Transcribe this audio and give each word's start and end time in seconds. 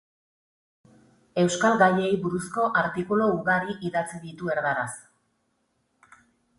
Euskal 1.41 1.77
gaiei 1.83 2.09
buruzko 2.25 2.67
artikulu 2.83 3.29
ugari 3.37 3.79
idatzi 3.93 4.25
ditu 4.27 4.53
erdaraz. 4.57 4.91